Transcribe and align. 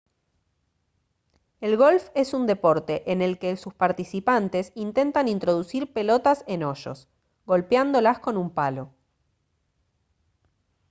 el 1.59 1.77
golf 1.77 2.09
es 2.15 2.33
un 2.33 2.47
deporte 2.47 3.11
en 3.11 3.21
el 3.21 3.37
que 3.37 3.55
sus 3.55 3.75
participantes 3.75 4.71
intentan 4.73 5.27
introducir 5.27 5.93
pelotas 5.93 6.43
en 6.47 6.63
hoyos 6.63 7.07
golpeándolas 7.45 8.17
con 8.17 8.35
un 8.37 8.49
palo 8.49 8.89